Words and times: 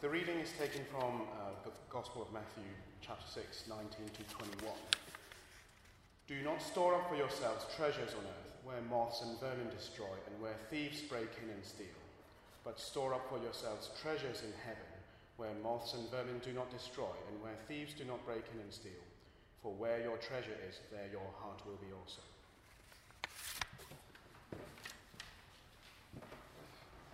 The 0.00 0.08
reading 0.08 0.40
is 0.40 0.48
taken 0.58 0.80
from 0.88 1.28
uh, 1.36 1.52
the 1.62 1.72
Gospel 1.90 2.22
of 2.22 2.32
Matthew, 2.32 2.64
chapter 3.02 3.28
6, 3.36 3.68
19 3.68 3.84
to 4.08 4.22
21. 4.32 4.72
Do 6.26 6.40
not 6.40 6.62
store 6.62 6.94
up 6.94 7.10
for 7.10 7.16
yourselves 7.16 7.66
treasures 7.76 8.16
on 8.16 8.24
earth, 8.24 8.56
where 8.64 8.80
moths 8.88 9.20
and 9.20 9.38
vermin 9.38 9.68
destroy, 9.68 10.16
and 10.24 10.40
where 10.40 10.56
thieves 10.70 11.02
break 11.02 11.28
in 11.44 11.50
and 11.52 11.62
steal. 11.62 12.00
But 12.64 12.80
store 12.80 13.12
up 13.12 13.28
for 13.28 13.44
yourselves 13.44 13.90
treasures 14.00 14.40
in 14.40 14.56
heaven, 14.64 14.88
where 15.36 15.52
moths 15.62 15.92
and 15.92 16.08
vermin 16.08 16.40
do 16.42 16.54
not 16.56 16.72
destroy, 16.72 17.12
and 17.28 17.42
where 17.42 17.60
thieves 17.68 17.92
do 17.92 18.04
not 18.04 18.24
break 18.24 18.44
in 18.54 18.60
and 18.60 18.72
steal. 18.72 19.04
For 19.62 19.74
where 19.74 20.00
your 20.00 20.16
treasure 20.16 20.56
is, 20.66 20.80
there 20.90 21.12
your 21.12 21.28
heart 21.36 21.60
will 21.66 21.76
be 21.76 21.92
also. 21.92 22.24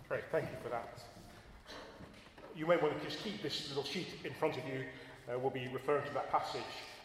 Great, 0.07 0.23
thank 0.31 0.45
you 0.45 0.57
for 0.63 0.69
that. 0.69 1.16
You 2.57 2.65
may 2.65 2.77
want 2.77 2.97
to 2.97 3.05
just 3.05 3.23
keep 3.23 3.43
this 3.43 3.69
little 3.69 3.83
sheet 3.83 4.07
in 4.23 4.33
front 4.33 4.57
of 4.57 4.63
you. 4.67 4.83
Uh, 5.29 5.37
we'll 5.37 5.51
be 5.51 5.67
referring 5.71 6.07
to 6.07 6.13
that 6.15 6.31
passage 6.31 6.61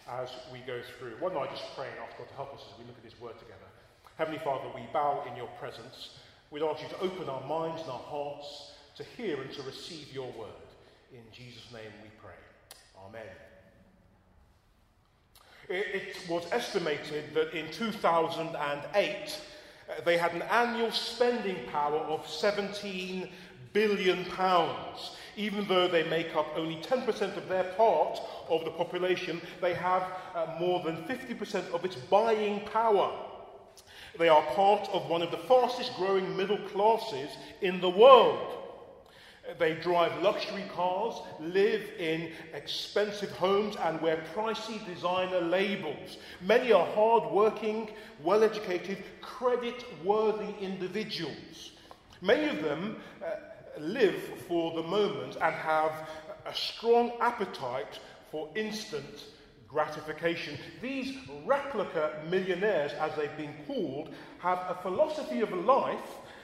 as 0.09 0.31
we 0.51 0.61
go 0.61 0.81
through. 0.99 1.13
Why 1.21 1.29
don't 1.29 1.47
I 1.47 1.51
just 1.51 1.77
pray 1.77 1.89
and 1.89 1.99
ask 2.09 2.17
God 2.17 2.29
to 2.29 2.35
help 2.35 2.55
us 2.55 2.63
as 2.73 2.79
we 2.79 2.87
look 2.87 2.97
at 2.97 3.05
His 3.05 3.21
Word 3.21 3.39
together? 3.39 3.69
Heavenly 4.17 4.41
Father, 4.41 4.69
we 4.75 4.81
bow 4.95 5.23
in 5.31 5.37
your 5.37 5.49
presence. 5.61 6.17
We'd 6.51 6.62
ask 6.62 6.83
you 6.83 6.89
to 6.89 7.01
open 7.01 7.29
our 7.29 7.47
minds 7.47 7.83
and 7.83 7.91
our 7.91 7.99
hearts 7.99 8.73
to 8.97 9.05
hear 9.05 9.43
and 9.43 9.53
to 9.53 9.62
receive 9.62 10.12
your 10.12 10.31
word. 10.33 10.49
In 11.12 11.21
Jesus' 11.33 11.71
name 11.71 11.93
we 12.03 12.09
pray. 12.23 12.33
Amen. 13.07 13.23
It, 15.69 15.95
it 15.95 16.31
was 16.31 16.47
estimated 16.51 17.34
that 17.34 17.53
in 17.53 17.71
2008 17.71 19.41
uh, 19.89 20.01
they 20.05 20.17
had 20.17 20.33
an 20.33 20.43
annual 20.43 20.93
spending 20.93 21.57
power 21.71 21.98
of 21.98 22.27
17 22.27 23.29
billion 23.73 24.25
pounds. 24.27 25.17
Even 25.37 25.67
though 25.67 25.89
they 25.89 26.05
make 26.09 26.35
up 26.37 26.47
only 26.57 26.77
10% 26.77 27.37
of 27.37 27.49
their 27.49 27.65
part 27.75 28.21
of 28.49 28.65
the 28.65 28.71
population, 28.71 29.41
they 29.61 29.75
have 29.75 30.03
uh, 30.34 30.55
more 30.61 30.83
than 30.83 30.97
50% 31.05 31.70
of 31.73 31.84
its 31.84 31.97
buying 31.97 32.61
power. 32.67 33.12
They 34.19 34.29
are 34.29 34.43
part 34.55 34.89
of 34.91 35.09
one 35.09 35.23
of 35.23 35.31
the 35.31 35.39
fastest 35.39 35.97
growing 35.97 36.37
middle 36.37 36.59
classes 36.59 37.31
in 37.62 37.81
the 37.81 37.89
world. 37.89 38.59
They 39.59 39.75
drive 39.75 40.23
luxury 40.23 40.65
cars, 40.75 41.17
live 41.41 41.83
in 41.99 42.31
expensive 42.55 43.31
homes, 43.33 43.75
and 43.77 44.01
wear 44.01 44.23
pricey 44.34 44.84
designer 44.87 45.41
labels. 45.41 46.19
Many 46.41 46.73
are 46.73 46.87
hard 46.87 47.31
working, 47.33 47.91
well 48.23 48.45
educated, 48.45 49.03
credit 49.21 49.84
worthy 50.05 50.55
individuals. 50.61 51.73
Many 52.21 52.56
of 52.56 52.62
them 52.62 52.97
uh, 53.25 53.31
live 53.78 54.20
for 54.48 54.73
the 54.75 54.83
moment 54.83 55.37
and 55.41 55.55
have 55.55 56.09
a 56.47 56.55
strong 56.55 57.12
appetite 57.20 57.98
for 58.31 58.48
instant 58.55 59.27
gratification. 59.69 60.59
These 60.81 61.17
replica 61.47 62.23
millionaires, 62.28 62.93
as 62.93 63.15
they've 63.17 63.37
been 63.37 63.55
called, 63.67 64.11
have 64.39 64.59
a 64.69 64.78
philosophy 64.83 65.41
of 65.41 65.53
life 65.53 65.98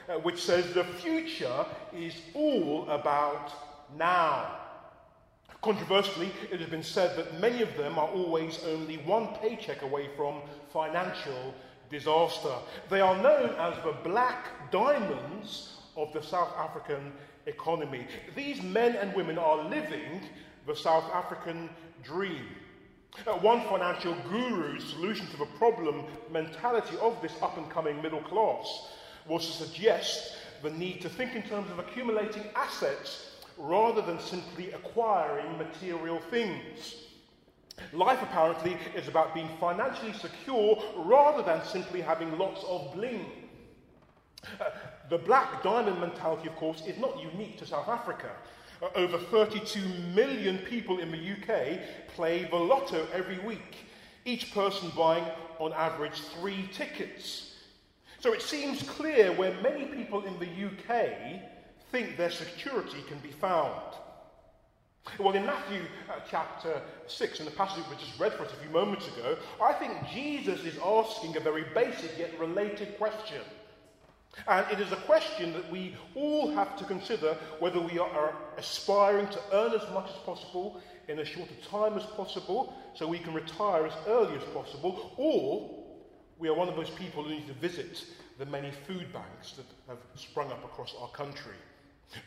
uh, 0.07 0.13
which 0.19 0.41
says 0.41 0.73
the 0.73 0.83
future 0.83 1.65
is 1.95 2.15
all 2.33 2.89
about 2.89 3.51
now. 3.97 4.55
Controversially, 5.61 6.31
it 6.51 6.59
has 6.59 6.69
been 6.69 6.83
said 6.83 7.17
that 7.17 7.39
many 7.39 7.61
of 7.61 7.75
them 7.75 7.99
are 7.99 8.07
always 8.07 8.63
only 8.65 8.97
one 8.97 9.27
paycheck 9.41 9.81
away 9.81 10.09
from 10.15 10.41
financial 10.71 11.53
disaster. 11.89 12.53
They 12.89 13.01
are 13.01 13.21
known 13.21 13.49
as 13.59 13.75
the 13.83 13.93
black 14.03 14.71
diamonds 14.71 15.78
of 15.99 16.13
the 16.13 16.21
South 16.21 16.53
African 16.57 17.11
economy. 17.45 18.07
These 18.35 18.61
men 18.61 18.95
and 18.95 19.13
women 19.13 19.37
are 19.37 19.63
living 19.63 20.21
the 20.65 20.75
South 20.75 21.05
African 21.13 21.69
dream. 22.03 22.45
Uh, 23.25 23.33
one 23.33 23.61
financial 23.67 24.15
guru's 24.29 24.83
solution 24.83 25.27
to 25.27 25.37
the 25.37 25.45
problem 25.57 26.05
mentality 26.31 26.95
of 27.01 27.21
this 27.21 27.33
up 27.41 27.57
and 27.57 27.69
coming 27.69 28.01
middle 28.01 28.21
class 28.21 28.89
was 29.27 29.45
to 29.45 29.51
suggest 29.51 30.35
the 30.61 30.69
need 30.71 31.01
to 31.01 31.09
think 31.09 31.35
in 31.35 31.43
terms 31.43 31.69
of 31.71 31.79
accumulating 31.79 32.43
assets 32.55 33.41
rather 33.57 34.01
than 34.01 34.19
simply 34.19 34.71
acquiring 34.71 35.57
material 35.57 36.19
things. 36.29 36.95
Life 37.93 38.21
apparently 38.21 38.77
is 38.95 39.07
about 39.07 39.33
being 39.33 39.49
financially 39.59 40.13
secure 40.13 40.81
rather 40.97 41.43
than 41.43 41.63
simply 41.65 42.01
having 42.01 42.37
lots 42.37 42.63
of 42.65 42.93
bling. 42.93 43.25
Uh, 44.59 44.65
the 45.09 45.17
black 45.17 45.63
diamond 45.63 45.99
mentality, 45.99 46.47
of 46.47 46.55
course, 46.55 46.83
is 46.85 46.97
not 46.97 47.19
unique 47.21 47.57
to 47.57 47.65
South 47.65 47.87
Africa. 47.87 48.31
Uh, 48.81 48.87
over 48.95 49.17
32 49.17 49.79
million 50.13 50.57
people 50.59 50.99
in 50.99 51.11
the 51.11 51.17
UK 51.17 51.79
play 52.15 52.45
the 52.45 52.55
lotto 52.55 53.07
every 53.13 53.39
week, 53.39 53.77
each 54.25 54.53
person 54.53 54.91
buying 54.95 55.25
on 55.59 55.73
average 55.73 56.21
three 56.39 56.69
tickets. 56.73 57.55
So 58.19 58.33
it 58.33 58.41
seems 58.41 58.83
clear 58.83 59.33
where 59.33 59.53
many 59.61 59.85
people 59.85 60.23
in 60.23 60.37
the 60.39 60.67
UK 60.67 61.41
think 61.91 62.17
their 62.17 62.31
security 62.31 63.03
can 63.07 63.17
be 63.19 63.31
found. 63.31 63.81
Well, 65.17 65.33
in 65.33 65.45
Matthew 65.45 65.81
uh, 66.09 66.19
chapter 66.29 66.81
6, 67.07 67.39
in 67.39 67.45
the 67.45 67.51
passage 67.51 67.83
we 67.89 67.95
just 67.95 68.19
read 68.19 68.33
for 68.33 68.43
us 68.43 68.51
a 68.53 68.57
few 68.57 68.69
moments 68.69 69.07
ago, 69.07 69.37
I 69.61 69.73
think 69.73 69.93
Jesus 70.13 70.63
is 70.65 70.77
asking 70.85 71.35
a 71.35 71.39
very 71.39 71.65
basic 71.73 72.17
yet 72.17 72.37
related 72.39 72.97
question. 72.97 73.41
And 74.47 74.65
it 74.71 74.79
is 74.79 74.91
a 74.91 74.97
question 74.97 75.53
that 75.53 75.69
we 75.71 75.95
all 76.15 76.51
have 76.51 76.77
to 76.77 76.85
consider 76.85 77.35
whether 77.59 77.79
we 77.79 77.99
are 77.99 78.35
aspiring 78.57 79.27
to 79.27 79.39
earn 79.51 79.73
as 79.73 79.87
much 79.91 80.09
as 80.09 80.17
possible 80.25 80.81
in 81.07 81.19
as 81.19 81.27
short 81.27 81.49
a 81.49 81.69
time 81.69 81.97
as 81.97 82.03
possible 82.03 82.73
so 82.93 83.07
we 83.07 83.19
can 83.19 83.33
retire 83.33 83.85
as 83.85 83.93
early 84.07 84.35
as 84.35 84.43
possible, 84.53 85.13
or 85.17 85.85
we 86.37 86.47
are 86.47 86.53
one 86.53 86.69
of 86.69 86.75
those 86.75 86.89
people 86.91 87.23
who 87.23 87.31
need 87.31 87.47
to 87.47 87.53
visit 87.53 88.05
the 88.37 88.45
many 88.45 88.71
food 88.87 89.11
banks 89.11 89.53
that 89.53 89.65
have 89.87 89.97
sprung 90.15 90.51
up 90.51 90.63
across 90.63 90.95
our 91.01 91.09
country. 91.09 91.55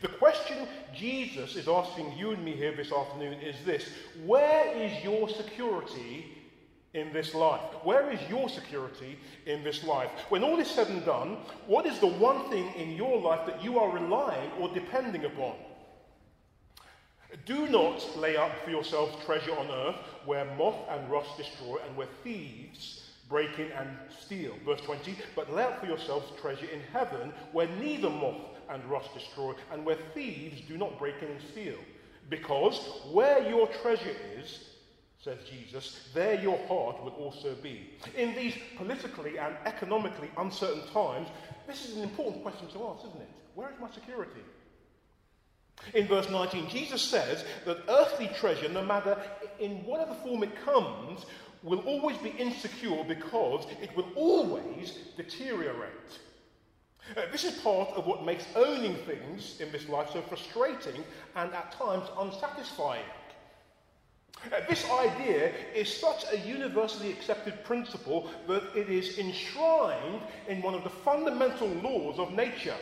The 0.01 0.07
question 0.07 0.67
Jesus 0.95 1.55
is 1.55 1.67
asking 1.67 2.17
you 2.17 2.31
and 2.31 2.43
me 2.43 2.53
here 2.53 2.73
this 2.75 2.91
afternoon 2.91 3.41
is 3.41 3.55
this 3.65 3.89
Where 4.25 4.71
is 4.77 5.03
your 5.03 5.27
security 5.27 6.42
in 6.93 7.11
this 7.11 7.33
life? 7.33 7.61
Where 7.83 8.11
is 8.11 8.19
your 8.29 8.49
security 8.49 9.17
in 9.45 9.63
this 9.63 9.83
life? 9.83 10.09
When 10.29 10.43
all 10.43 10.59
is 10.59 10.69
said 10.69 10.87
and 10.87 11.03
done, 11.05 11.37
what 11.65 11.85
is 11.85 11.99
the 11.99 12.07
one 12.07 12.49
thing 12.49 12.73
in 12.75 12.91
your 12.91 13.19
life 13.19 13.45
that 13.47 13.63
you 13.63 13.79
are 13.79 13.91
relying 13.91 14.51
or 14.59 14.69
depending 14.73 15.25
upon? 15.25 15.55
Do 17.45 17.67
not 17.67 18.05
lay 18.17 18.37
up 18.37 18.51
for 18.63 18.69
yourselves 18.69 19.15
treasure 19.25 19.57
on 19.57 19.69
earth 19.69 19.95
where 20.25 20.45
moth 20.55 20.75
and 20.89 21.09
rust 21.09 21.35
destroy 21.35 21.77
and 21.87 21.97
where 21.97 22.07
thieves 22.23 23.09
break 23.27 23.57
in 23.57 23.71
and 23.71 23.89
steal. 24.21 24.53
Verse 24.63 24.81
20, 24.81 25.15
but 25.35 25.51
lay 25.51 25.63
up 25.63 25.79
for 25.79 25.87
yourselves 25.87 26.31
treasure 26.39 26.67
in 26.67 26.79
heaven 26.91 27.33
where 27.51 27.67
neither 27.79 28.09
moth 28.09 28.41
and 28.69 28.85
rust 28.85 29.13
destroy 29.15 29.53
and 29.71 29.83
where 29.83 29.97
thieves 30.13 30.61
do 30.67 30.77
not 30.77 30.99
break 30.99 31.15
in 31.21 31.29
and 31.29 31.41
steal. 31.51 31.77
Because 32.29 32.77
where 33.11 33.47
your 33.49 33.67
treasure 33.81 34.15
is, 34.37 34.69
says 35.23 35.39
Jesus, 35.49 36.09
there 36.13 36.35
your 36.41 36.57
heart 36.67 37.01
will 37.01 37.13
also 37.13 37.55
be. 37.63 37.91
In 38.17 38.35
these 38.35 38.55
politically 38.75 39.37
and 39.37 39.55
economically 39.65 40.29
uncertain 40.37 40.83
times, 40.93 41.29
this 41.65 41.87
is 41.87 41.95
an 41.95 42.03
important 42.03 42.43
question 42.43 42.67
to 42.67 42.87
ask, 42.87 43.05
isn't 43.05 43.21
it? 43.21 43.29
Where 43.55 43.69
is 43.69 43.79
my 43.79 43.89
security? 43.89 44.41
In 45.93 46.07
verse 46.07 46.29
19, 46.29 46.69
Jesus 46.69 47.01
says 47.01 47.45
that 47.65 47.77
earthly 47.87 48.29
treasure, 48.35 48.67
no 48.67 48.83
matter 48.83 49.17
in 49.59 49.83
whatever 49.85 50.13
form 50.15 50.43
it 50.43 50.55
comes, 50.65 51.25
will 51.63 51.79
always 51.79 52.17
be 52.17 52.29
insecure 52.31 53.03
because 53.07 53.65
it 53.81 53.95
will 53.95 54.09
always 54.15 54.97
deteriorate. 55.15 56.19
Uh, 57.15 57.21
this 57.31 57.43
is 57.45 57.59
part 57.61 57.89
of 57.91 58.05
what 58.05 58.25
makes 58.25 58.45
owning 58.55 58.95
things 58.95 59.59
in 59.61 59.71
this 59.71 59.87
life 59.87 60.09
so 60.11 60.21
frustrating 60.21 61.03
and 61.35 61.53
at 61.53 61.71
times 61.71 62.07
unsatisfying. 62.19 63.03
This 64.69 64.89
idea 64.89 65.53
is 65.73 65.91
such 65.91 66.25
a 66.31 66.37
universally 66.39 67.11
accepted 67.11 67.63
principle 67.63 68.29
that 68.47 68.63
it 68.75 68.89
is 68.89 69.17
enshrined 69.17 70.21
in 70.47 70.61
one 70.61 70.73
of 70.73 70.83
the 70.83 70.89
fundamental 70.89 71.67
laws 71.67 72.19
of 72.19 72.33
nature, 72.33 72.75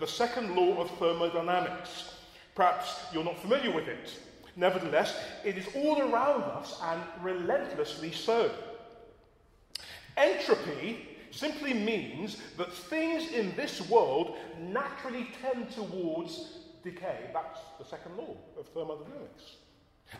the 0.00 0.06
second 0.06 0.56
law 0.56 0.80
of 0.80 0.90
thermodynamics. 0.98 2.14
Perhaps 2.54 3.06
you're 3.12 3.24
not 3.24 3.38
familiar 3.38 3.70
with 3.70 3.88
it. 3.88 4.18
Nevertheless, 4.56 5.16
it 5.44 5.56
is 5.56 5.66
all 5.74 6.00
around 6.00 6.42
us 6.42 6.78
and 6.82 7.00
relentlessly 7.22 8.12
so. 8.12 8.50
Entropy 10.16 11.08
simply 11.30 11.72
means 11.72 12.36
that 12.58 12.72
things 12.72 13.32
in 13.32 13.54
this 13.56 13.88
world 13.88 14.36
naturally 14.60 15.28
tend 15.40 15.70
towards 15.70 16.58
decay. 16.84 17.30
That's 17.32 17.60
the 17.78 17.84
second 17.84 18.16
law 18.18 18.36
of 18.58 18.66
thermodynamics. 18.68 19.56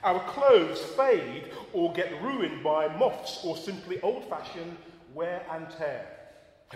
Our 0.03 0.21
clothes 0.31 0.81
fade 0.97 1.51
or 1.73 1.93
get 1.93 2.23
ruined 2.23 2.63
by 2.63 2.89
moths 2.97 3.41
or 3.45 3.57
simply 3.57 4.01
old 4.01 4.29
fashioned 4.29 4.77
wear 5.15 5.43
and 5.51 5.69
tear. 5.71 6.07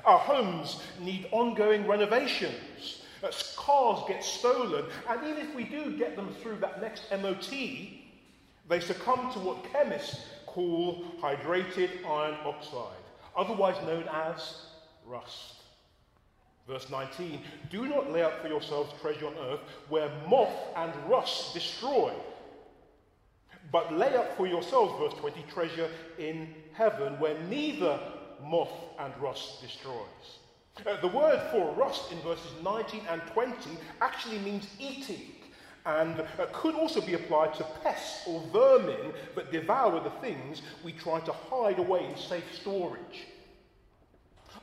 Our 0.04 0.18
homes 0.18 0.82
need 1.00 1.28
ongoing 1.30 1.86
renovations. 1.86 3.02
Uh, 3.22 3.32
cars 3.56 4.02
get 4.06 4.22
stolen, 4.22 4.84
and 5.08 5.24
even 5.26 5.46
if 5.46 5.54
we 5.54 5.64
do 5.64 5.96
get 5.96 6.16
them 6.16 6.34
through 6.42 6.56
that 6.56 6.80
next 6.82 7.10
MOT, 7.10 7.50
they 8.68 8.80
succumb 8.80 9.32
to 9.32 9.38
what 9.38 9.64
chemists 9.72 10.20
call 10.46 11.04
hydrated 11.20 12.04
iron 12.06 12.36
oxide, 12.44 13.04
otherwise 13.36 13.76
known 13.86 14.04
as 14.12 14.66
rust. 15.06 15.62
Verse 16.68 16.90
19 16.90 17.40
Do 17.70 17.86
not 17.88 18.10
lay 18.10 18.22
up 18.22 18.42
for 18.42 18.48
yourselves 18.48 18.92
treasure 19.00 19.26
on 19.26 19.34
earth 19.48 19.60
where 19.88 20.10
moth 20.28 20.52
and 20.76 20.92
rust 21.08 21.54
destroy, 21.54 22.12
but 23.72 23.92
lay 23.92 24.14
up 24.14 24.36
for 24.36 24.46
yourselves, 24.46 24.94
verse 24.98 25.18
20, 25.20 25.44
treasure 25.52 25.90
in 26.18 26.54
heaven 26.72 27.18
where 27.18 27.38
neither 27.48 27.98
moth 28.42 28.72
and 28.98 29.12
rust 29.20 29.60
destroys. 29.62 30.38
Uh, 30.86 31.00
the 31.00 31.08
word 31.08 31.40
for 31.50 31.72
rust 31.74 32.12
in 32.12 32.18
verses 32.20 32.52
19 32.62 33.00
and 33.10 33.22
20 33.32 33.70
actually 34.00 34.38
means 34.40 34.68
eating 34.78 35.32
and 35.86 36.20
uh, 36.20 36.46
could 36.52 36.74
also 36.74 37.00
be 37.00 37.14
applied 37.14 37.54
to 37.54 37.64
pests 37.82 38.26
or 38.26 38.42
vermin 38.52 39.12
that 39.34 39.52
devour 39.52 40.00
the 40.00 40.10
things 40.20 40.62
we 40.84 40.92
try 40.92 41.20
to 41.20 41.32
hide 41.32 41.78
away 41.78 42.04
in 42.04 42.16
safe 42.16 42.44
storage. 42.60 43.26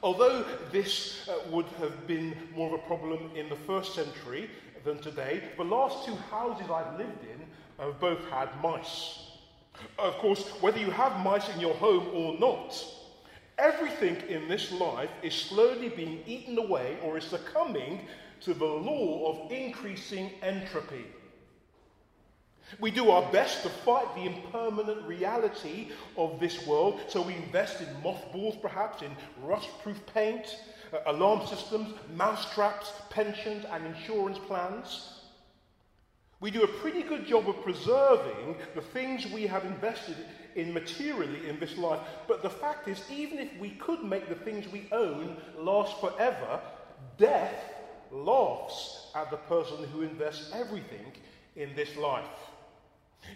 Although 0.04 0.46
this 0.72 1.30
uh, 1.30 1.50
would 1.50 1.66
have 1.80 2.06
been 2.08 2.36
more 2.54 2.68
of 2.68 2.84
a 2.84 2.88
problem 2.88 3.32
in 3.36 3.48
the 3.48 3.56
first 3.56 3.96
century 3.96 4.50
than 4.84 5.00
today, 5.00 5.42
the 5.56 5.64
last 5.64 6.06
two 6.06 6.16
houses 6.30 6.70
I've 6.70 6.98
lived 6.98 7.24
in 7.24 7.33
have 7.86 8.00
both 8.00 8.24
had 8.30 8.50
mice. 8.62 9.20
Of 9.98 10.16
course, 10.16 10.48
whether 10.62 10.80
you 10.80 10.92
have 10.92 11.20
mice 11.20 11.50
in 11.50 11.60
your 11.60 11.74
home 11.76 12.08
or 12.14 12.38
not, 12.40 12.84
everything 13.58 14.18
in 14.30 14.48
this 14.48 14.72
life 14.72 15.10
is 15.22 15.34
slowly 15.34 15.90
being 15.90 16.24
eaten 16.26 16.58
away 16.58 16.98
or 17.04 17.18
is 17.18 17.26
succumbing 17.26 18.08
to 18.42 18.54
the 18.54 18.66
law 18.66 19.32
of 19.32 19.52
increasing 19.52 20.32
entropy. 20.42 21.06
We 22.80 22.92
do 22.92 23.12
our 23.12 23.32
best 23.32 23.62
to 23.64 23.70
fight 23.70 24.14
the 24.16 24.26
impermanent 24.26 25.06
reality 25.06 25.90
of 26.18 26.40
this 26.40 26.66
world, 26.66 27.02
so 27.08 27.22
we 27.22 27.36
invest 27.36 27.82
in 27.82 27.88
mothballs, 28.02 28.56
perhaps, 28.62 29.02
in 29.02 29.12
rust 29.44 29.70
proof 29.84 30.00
paint, 30.14 30.58
uh, 30.92 31.00
alarm 31.06 31.46
systems, 31.46 31.94
mousetraps, 32.16 32.92
pensions, 33.10 33.66
and 33.72 33.86
insurance 33.86 34.40
plans. 34.40 35.13
We 36.44 36.52
do 36.52 36.64
a 36.64 36.68
pretty 36.68 37.04
good 37.04 37.26
job 37.26 37.48
of 37.48 37.64
preserving 37.64 38.58
the 38.76 38.82
things 38.82 39.26
we 39.28 39.48
have 39.48 39.64
invested 39.64 40.18
in 40.56 40.74
materially 40.74 41.48
in 41.48 41.58
this 41.58 41.78
life, 41.78 42.02
but 42.28 42.44
the 42.44 42.50
fact 42.50 42.90
is, 42.90 43.02
even 43.10 43.40
if 43.40 43.48
we 43.62 43.70
could 43.70 44.04
make 44.04 44.28
the 44.28 44.36
things 44.36 44.68
we 44.68 44.90
own 44.92 45.38
last 45.58 46.02
forever, 46.02 46.60
death 47.18 47.56
laughs 48.12 49.08
at 49.16 49.32
the 49.32 49.38
person 49.38 49.88
who 49.94 50.02
invests 50.02 50.52
everything 50.54 51.14
in 51.56 51.74
this 51.78 51.96
life. 51.96 52.28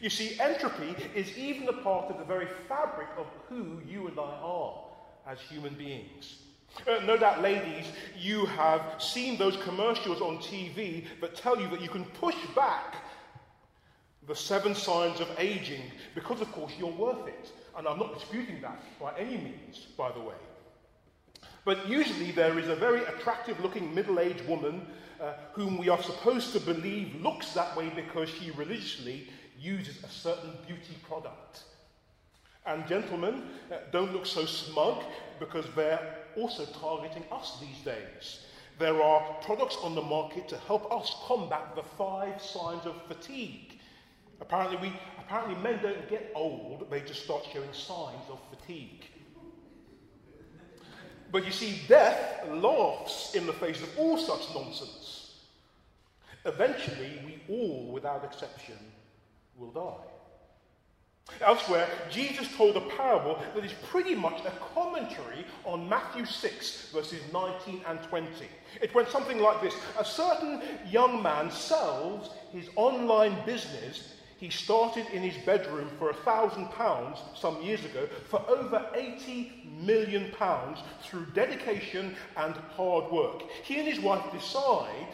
You 0.01 0.09
see, 0.09 0.37
entropy 0.41 0.93
is 1.15 1.37
even 1.37 1.69
a 1.69 1.81
part 1.81 2.11
of 2.11 2.17
the 2.17 2.25
very 2.25 2.49
fabric 2.67 3.07
of 3.17 3.27
who 3.47 3.79
you 3.87 4.09
and 4.09 4.19
I 4.19 4.37
are 4.43 4.83
as 5.25 5.39
human 5.39 5.75
beings. 5.75 6.39
Uh, 6.85 6.99
no 7.05 7.17
doubt, 7.17 7.41
ladies, 7.41 7.85
you 8.17 8.45
have 8.45 8.81
seen 8.99 9.37
those 9.37 9.57
commercials 9.57 10.21
on 10.21 10.37
TV 10.37 11.05
that 11.21 11.35
tell 11.35 11.59
you 11.59 11.67
that 11.69 11.81
you 11.81 11.89
can 11.89 12.05
push 12.05 12.35
back 12.55 12.95
the 14.27 14.35
seven 14.35 14.75
signs 14.75 15.19
of 15.19 15.29
aging 15.37 15.81
because, 16.13 16.41
of 16.41 16.51
course, 16.51 16.73
you're 16.77 16.91
worth 16.91 17.27
it. 17.27 17.51
And 17.77 17.87
I'm 17.87 17.97
not 17.97 18.13
disputing 18.13 18.61
that 18.61 18.81
by 18.99 19.17
any 19.17 19.37
means, 19.37 19.87
by 19.97 20.11
the 20.11 20.19
way. 20.19 20.35
But 21.65 21.87
usually 21.87 22.31
there 22.31 22.57
is 22.59 22.67
a 22.69 22.75
very 22.75 23.03
attractive 23.03 23.59
looking 23.59 23.93
middle 23.93 24.19
aged 24.19 24.47
woman 24.47 24.85
uh, 25.19 25.33
whom 25.53 25.77
we 25.77 25.89
are 25.89 26.01
supposed 26.01 26.53
to 26.53 26.59
believe 26.59 27.15
looks 27.21 27.53
that 27.53 27.75
way 27.75 27.89
because 27.95 28.29
she 28.29 28.51
religiously 28.51 29.27
uses 29.59 30.03
a 30.03 30.07
certain 30.07 30.51
beauty 30.65 30.95
product. 31.07 31.63
And 32.65 32.87
gentlemen, 32.87 33.43
uh, 33.71 33.77
don't 33.91 34.13
look 34.13 34.25
so 34.25 34.45
smug 34.45 35.03
because 35.39 35.65
they're 35.75 36.17
also 36.37 36.65
targeting 36.65 37.23
us 37.31 37.57
these 37.59 37.83
days. 37.83 38.45
There 38.79 39.01
are 39.01 39.33
products 39.41 39.77
on 39.81 39.95
the 39.95 40.01
market 40.01 40.47
to 40.49 40.57
help 40.57 40.91
us 40.91 41.15
combat 41.25 41.75
the 41.75 41.83
five 41.83 42.41
signs 42.41 42.85
of 42.85 42.95
fatigue. 43.07 43.79
Apparently, 44.39 44.77
we, 44.77 44.93
apparently 45.19 45.55
men 45.63 45.79
don't 45.81 46.07
get 46.09 46.31
old, 46.35 46.89
they 46.91 47.01
just 47.01 47.23
start 47.23 47.43
showing 47.51 47.73
signs 47.73 48.29
of 48.29 48.39
fatigue. 48.51 49.05
But 51.31 51.45
you 51.45 51.51
see, 51.51 51.81
death 51.87 52.47
laughs 52.49 53.35
in 53.35 53.47
the 53.47 53.53
face 53.53 53.81
of 53.81 53.89
all 53.97 54.17
such 54.17 54.53
nonsense. 54.53 55.43
Eventually, 56.45 57.19
we 57.25 57.53
all, 57.53 57.91
without 57.91 58.23
exception, 58.23 58.77
will 59.57 59.71
die. 59.71 60.16
Elsewhere, 61.41 61.87
Jesus 62.09 62.47
told 62.55 62.77
a 62.77 62.81
parable 62.81 63.39
that 63.53 63.63
is 63.63 63.73
pretty 63.89 64.15
much 64.15 64.43
a 64.45 64.51
commentary 64.73 65.45
on 65.65 65.87
Matthew 65.87 66.25
6, 66.25 66.89
verses 66.91 67.21
19 67.31 67.81
and 67.87 68.01
20. 68.03 68.27
It 68.81 68.95
went 68.95 69.09
something 69.09 69.39
like 69.39 69.61
this 69.61 69.75
A 69.99 70.05
certain 70.05 70.61
young 70.89 71.21
man 71.21 71.51
sells 71.51 72.31
his 72.51 72.69
online 72.75 73.37
business 73.45 74.13
he 74.37 74.51
started 74.51 75.07
in 75.11 75.23
his 75.23 75.43
bedroom 75.45 75.89
for 75.97 76.11
a 76.11 76.13
thousand 76.13 76.67
pounds 76.67 77.17
some 77.35 77.59
years 77.61 77.83
ago 77.83 78.07
for 78.29 78.39
over 78.47 78.87
80 78.93 79.67
million 79.81 80.31
pounds 80.37 80.79
through 81.01 81.25
dedication 81.33 82.15
and 82.35 82.53
hard 82.53 83.11
work. 83.11 83.41
He 83.63 83.79
and 83.79 83.87
his 83.87 83.99
wife 83.99 84.31
decide 84.31 85.07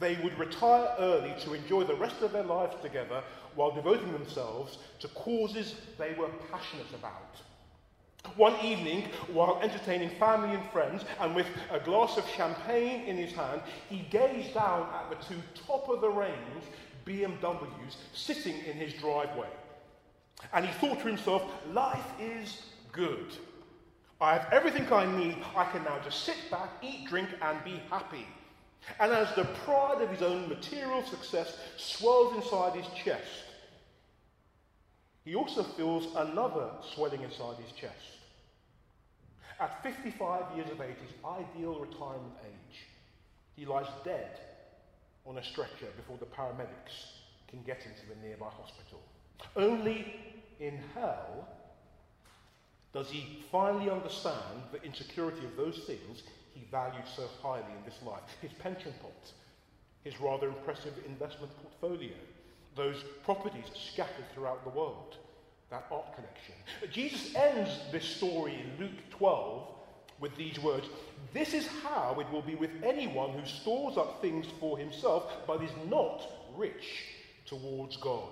they 0.00 0.16
would 0.16 0.36
retire 0.38 0.88
early 0.98 1.34
to 1.40 1.54
enjoy 1.54 1.84
the 1.84 1.94
rest 1.94 2.22
of 2.22 2.32
their 2.32 2.42
lives 2.42 2.74
together 2.82 3.22
while 3.54 3.70
devoting 3.70 4.12
themselves 4.12 4.78
to 4.98 5.08
causes 5.08 5.74
they 5.98 6.14
were 6.14 6.30
passionate 6.50 6.90
about. 6.94 7.36
One 8.36 8.54
evening, 8.64 9.08
while 9.32 9.60
entertaining 9.62 10.10
family 10.18 10.54
and 10.54 10.70
friends, 10.70 11.04
and 11.20 11.34
with 11.34 11.46
a 11.70 11.80
glass 11.80 12.16
of 12.16 12.28
champagne 12.28 13.04
in 13.06 13.16
his 13.16 13.32
hand, 13.32 13.62
he 13.88 14.06
gazed 14.10 14.54
down 14.54 14.88
at 14.94 15.10
the 15.10 15.24
two 15.26 15.40
top 15.66 15.88
of 15.88 16.00
the 16.00 16.08
range 16.08 16.64
BMWs 17.06 17.96
sitting 18.12 18.56
in 18.66 18.76
his 18.76 18.92
driveway. 18.94 19.48
And 20.52 20.66
he 20.66 20.72
thought 20.74 21.00
to 21.00 21.06
himself, 21.06 21.42
life 21.72 22.06
is 22.20 22.62
good. 22.92 23.34
I 24.20 24.34
have 24.34 24.52
everything 24.52 24.90
I 24.92 25.06
need. 25.06 25.38
I 25.56 25.64
can 25.64 25.82
now 25.84 25.98
just 26.04 26.24
sit 26.24 26.36
back, 26.50 26.70
eat, 26.82 27.06
drink, 27.08 27.28
and 27.40 27.62
be 27.64 27.80
happy. 27.90 28.26
And 28.98 29.12
as 29.12 29.34
the 29.34 29.44
pride 29.64 30.02
of 30.02 30.10
his 30.10 30.22
own 30.22 30.48
material 30.48 31.02
success 31.04 31.56
swells 31.76 32.34
inside 32.36 32.74
his 32.74 32.86
chest, 33.04 33.44
he 35.24 35.34
also 35.34 35.62
feels 35.62 36.14
another 36.16 36.70
swelling 36.94 37.22
inside 37.22 37.56
his 37.56 37.72
chest. 37.72 38.18
At 39.60 39.82
55 39.82 40.56
years 40.56 40.70
of 40.70 40.80
age, 40.80 40.96
his 41.02 41.14
ideal 41.24 41.78
retirement 41.78 42.34
age, 42.44 42.86
he 43.54 43.66
lies 43.66 43.86
dead 44.04 44.40
on 45.26 45.36
a 45.36 45.44
stretcher 45.44 45.88
before 45.96 46.16
the 46.18 46.24
paramedics 46.24 47.20
can 47.48 47.62
get 47.62 47.82
him 47.82 47.92
to 48.00 48.08
the 48.08 48.26
nearby 48.26 48.48
hospital. 48.48 49.00
Only 49.56 50.20
in 50.58 50.78
hell 50.94 51.48
does 52.92 53.08
he 53.08 53.42
finally 53.52 53.90
understand 53.90 54.62
the 54.72 54.82
insecurity 54.82 55.44
of 55.44 55.56
those 55.56 55.78
things 55.86 56.22
he 56.54 56.66
valued 56.70 57.04
so 57.06 57.24
highly 57.42 57.72
in 57.78 57.84
this 57.84 58.00
life 58.04 58.22
his 58.40 58.52
pension 58.54 58.92
pot, 59.00 59.32
his 60.02 60.20
rather 60.20 60.48
impressive 60.48 60.94
investment 61.06 61.52
portfolio, 61.62 62.14
those 62.76 63.04
properties 63.24 63.66
scattered 63.74 64.24
throughout 64.34 64.64
the 64.64 64.70
world, 64.70 65.16
that 65.70 65.86
art 65.90 66.14
collection. 66.14 66.54
Jesus 66.90 67.34
ends 67.34 67.70
this 67.92 68.04
story 68.04 68.54
in 68.54 68.84
Luke 68.84 68.98
12 69.10 69.66
with 70.20 70.36
these 70.36 70.58
words 70.58 70.86
This 71.32 71.54
is 71.54 71.66
how 71.66 72.16
it 72.20 72.30
will 72.30 72.42
be 72.42 72.54
with 72.54 72.70
anyone 72.82 73.30
who 73.30 73.46
stores 73.46 73.96
up 73.96 74.20
things 74.20 74.46
for 74.58 74.78
himself 74.78 75.32
but 75.46 75.62
is 75.62 75.70
not 75.88 76.28
rich 76.56 77.04
towards 77.46 77.96
God. 77.96 78.30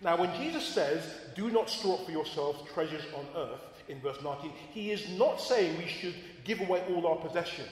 Now, 0.00 0.16
when 0.16 0.34
Jesus 0.36 0.64
says, 0.66 1.02
Do 1.34 1.50
not 1.50 1.70
store 1.70 1.98
up 1.98 2.06
for 2.06 2.12
yourselves 2.12 2.68
treasures 2.72 3.04
on 3.14 3.26
earth, 3.36 3.60
in 3.88 4.00
verse 4.00 4.18
19, 4.22 4.50
he 4.72 4.90
is 4.90 5.08
not 5.18 5.40
saying 5.40 5.78
we 5.78 5.86
should 5.86 6.14
give 6.44 6.60
away 6.60 6.82
all 6.88 7.06
our 7.06 7.16
possessions. 7.16 7.68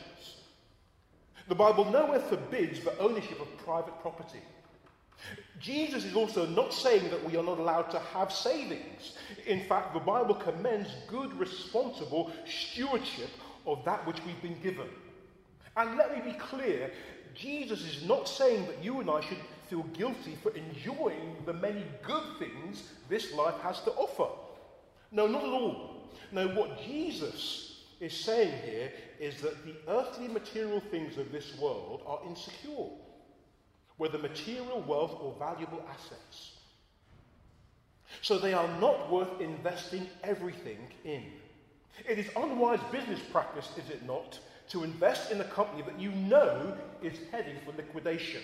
The 1.48 1.54
Bible 1.54 1.84
nowhere 1.86 2.20
forbids 2.20 2.80
the 2.80 2.96
ownership 2.98 3.40
of 3.40 3.48
private 3.58 3.98
property. 4.00 4.40
Jesus 5.60 6.04
is 6.04 6.16
also 6.16 6.46
not 6.46 6.74
saying 6.74 7.08
that 7.10 7.24
we 7.24 7.36
are 7.36 7.42
not 7.42 7.58
allowed 7.58 7.90
to 7.90 7.98
have 7.98 8.32
savings. 8.32 9.16
In 9.46 9.64
fact, 9.64 9.94
the 9.94 10.00
Bible 10.00 10.34
commends 10.34 10.90
good, 11.06 11.32
responsible 11.38 12.32
stewardship 12.46 13.30
of 13.66 13.84
that 13.84 14.06
which 14.06 14.18
we've 14.26 14.42
been 14.42 14.60
given. 14.62 14.88
And 15.76 15.96
let 15.96 16.14
me 16.14 16.32
be 16.32 16.38
clear 16.38 16.90
Jesus 17.34 17.80
is 17.84 18.02
not 18.06 18.28
saying 18.28 18.66
that 18.66 18.82
you 18.82 19.00
and 19.00 19.08
I 19.08 19.20
should 19.20 19.38
feel 19.72 19.82
guilty 19.94 20.36
for 20.42 20.52
enjoying 20.54 21.34
the 21.46 21.52
many 21.54 21.82
good 22.02 22.22
things 22.38 22.90
this 23.08 23.32
life 23.32 23.58
has 23.62 23.80
to 23.80 23.90
offer. 23.92 24.28
No, 25.10 25.26
not 25.26 25.44
at 25.44 25.48
all. 25.48 26.10
No, 26.30 26.48
what 26.48 26.84
Jesus 26.84 27.84
is 27.98 28.12
saying 28.12 28.52
here 28.66 28.92
is 29.18 29.40
that 29.40 29.64
the 29.64 29.74
earthly 29.88 30.28
material 30.28 30.82
things 30.90 31.16
of 31.16 31.32
this 31.32 31.58
world 31.58 32.02
are 32.06 32.20
insecure, 32.28 32.90
whether 33.96 34.18
material 34.18 34.84
wealth 34.86 35.16
or 35.22 35.34
valuable 35.38 35.82
assets. 35.88 36.52
So 38.20 38.38
they 38.38 38.52
are 38.52 38.68
not 38.78 39.10
worth 39.10 39.40
investing 39.40 40.06
everything 40.22 40.76
in. 41.04 41.24
It 42.06 42.18
is 42.18 42.28
unwise 42.36 42.80
business 42.90 43.20
practice, 43.32 43.70
is 43.78 43.88
it 43.88 44.04
not, 44.04 44.38
to 44.68 44.84
invest 44.84 45.30
in 45.30 45.40
a 45.40 45.44
company 45.44 45.80
that 45.80 45.98
you 45.98 46.10
know 46.12 46.76
is 47.02 47.14
heading 47.30 47.56
for 47.64 47.72
liquidation. 47.74 48.42